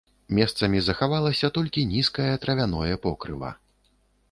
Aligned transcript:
Месцамі 0.37 0.79
захавалася 0.85 1.51
толькі 1.59 1.85
нізкае 1.91 2.27
травяное 2.47 2.95
покрыва. 3.07 3.55